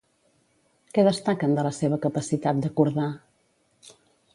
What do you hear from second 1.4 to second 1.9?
de la